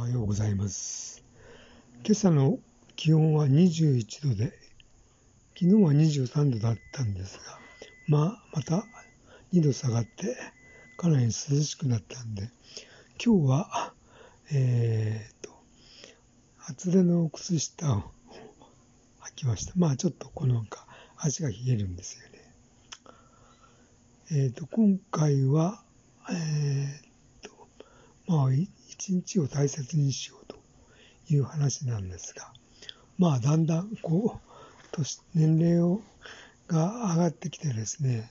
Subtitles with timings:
[0.00, 1.22] おはようございます。
[2.06, 2.58] 今朝の
[2.96, 4.54] 気温は21度で、
[5.54, 7.58] 昨日は23度だったんですが、
[8.08, 8.86] まあ、また
[9.52, 10.38] 2度下がって、
[10.96, 12.48] かなり涼しくなったんで、
[13.22, 13.92] 今日は、
[14.50, 15.50] えー、と、
[16.66, 18.04] 厚手の靴下を
[19.20, 19.74] 履きました。
[19.76, 20.86] まあ、ちょっとこのか
[21.18, 22.38] 足が冷えるんですよね。
[24.30, 25.82] えー、と、今回は、
[26.30, 27.09] えー、
[28.30, 30.56] まあ、一日を大切にしようと
[31.30, 32.52] いう話なんですが、
[33.18, 36.00] まあ、だんだん、こう、年、年齢を、
[36.68, 38.30] が上がってきてですね、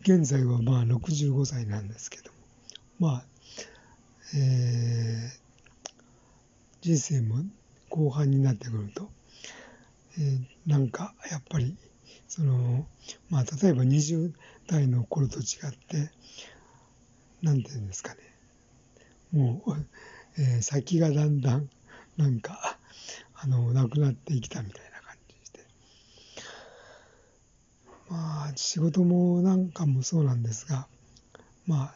[0.00, 2.32] 現在はまあ65歳なんですけど
[2.98, 3.24] も、まあ、
[4.36, 5.48] えー
[6.80, 7.36] 人生も
[7.90, 9.08] 後半になってくると、
[10.18, 11.76] えーなんかやっぱり、
[12.26, 12.84] その、
[13.30, 14.32] まあ、例えば20
[14.66, 16.10] 代の頃と違って、
[17.42, 18.37] なんていうんですかね、
[19.32, 19.86] もう、
[20.38, 21.68] えー先がだんだん、
[22.16, 22.78] なんか、
[23.34, 25.66] あの、なくなってきたみたいな感じで。
[28.08, 30.88] まあ、仕事もなんかもそうなんですが、
[31.66, 31.94] まあ、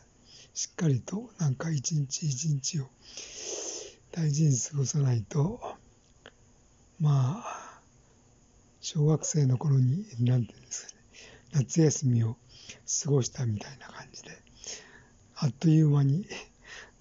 [0.54, 2.90] しっかりとなんか一日一日を
[4.10, 5.76] 大事に過ごさないと、
[7.00, 7.80] まあ、
[8.80, 10.98] 小学生の頃に、なんていうんですかね、
[11.52, 12.36] 夏休みを
[13.04, 14.30] 過ごしたみたいな感じで、
[15.36, 16.26] あっという間に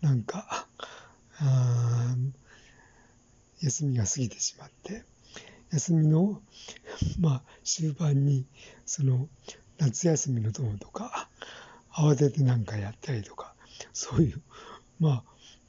[0.01, 0.67] なんか、
[1.37, 2.15] あ
[3.61, 5.03] 休みが過ぎてしまって、
[5.71, 6.41] 休みの、
[7.19, 8.45] まあ、終盤に、
[8.85, 9.29] その、
[9.77, 11.29] 夏休みの友とか、
[11.91, 13.55] 慌ててなんかやったりとか、
[13.93, 14.41] そういう、
[14.99, 15.23] まあ、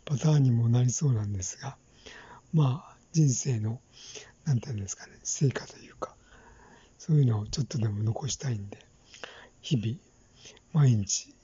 [0.05, 1.77] パターンにもなりそうなんですが、
[2.52, 3.80] まあ、人生の、
[4.44, 6.17] なんていうんですかね、成果というか、
[6.98, 8.78] そういうのをちょっとでも残したいんで、
[9.61, 9.98] 日々、
[10.72, 11.34] 毎日、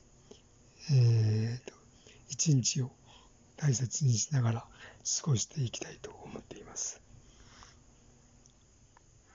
[0.90, 1.67] えー、
[2.38, 2.92] 一日を
[3.56, 7.07] 大切にしながら過ごしていきたいと思っています。